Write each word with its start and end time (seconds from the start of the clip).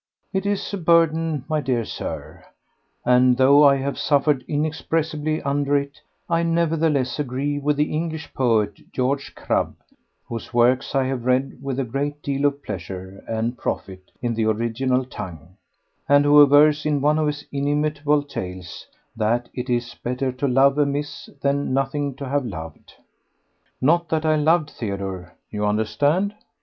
It 0.33 0.47
is 0.47 0.73
a 0.73 0.79
burden, 0.79 1.45
my 1.47 1.61
dear 1.61 1.85
Sir, 1.85 2.43
and 3.05 3.37
though 3.37 3.63
I 3.63 3.75
have 3.75 3.99
suffered 3.99 4.43
inexpressibly 4.47 5.43
under 5.43 5.77
it, 5.77 6.01
I 6.27 6.41
nevertheless 6.41 7.19
agree 7.19 7.59
with 7.59 7.77
the 7.77 7.93
English 7.93 8.33
poet, 8.33 8.81
George 8.91 9.35
Crabbe, 9.35 9.75
whose 10.27 10.55
works 10.55 10.95
I 10.95 11.03
have 11.03 11.25
read 11.25 11.59
with 11.61 11.79
a 11.79 11.83
great 11.83 12.19
deal 12.23 12.45
of 12.47 12.63
pleasure 12.63 13.23
and 13.27 13.59
profit 13.59 14.09
in 14.23 14.33
the 14.33 14.45
original 14.45 15.05
tongue, 15.05 15.49
and 16.09 16.25
who 16.25 16.43
avers 16.43 16.83
in 16.83 16.99
one 17.01 17.19
of 17.19 17.27
his 17.27 17.45
inimitable 17.51 18.23
"Tales" 18.23 18.87
that 19.15 19.49
it 19.53 19.69
is 19.69 19.93
"better 20.03 20.31
to 20.31 20.47
love 20.47 20.79
amiss 20.79 21.29
than 21.43 21.75
nothing 21.75 22.15
to 22.15 22.25
have 22.27 22.43
loved." 22.43 22.91
Not 23.79 24.09
that 24.09 24.25
I 24.25 24.35
loved 24.35 24.71
Theodore, 24.71 25.35
you 25.51 25.63
understand? 25.63 26.33